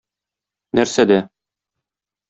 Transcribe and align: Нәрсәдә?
Нәрсәдә? 0.79 1.21